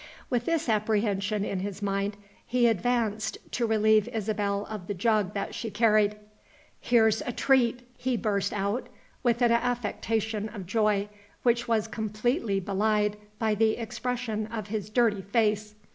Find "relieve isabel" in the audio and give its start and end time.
3.67-4.65